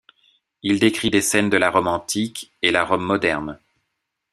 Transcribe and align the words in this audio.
Il 0.63 0.79
décrit 0.79 1.11
des 1.11 1.21
scènes 1.21 1.51
de 1.51 1.57
la 1.57 1.69
Rome 1.69 1.85
antique 1.87 2.51
et 2.63 2.71
la 2.71 2.83
Rome 2.85 3.05
moderne. 3.05 3.59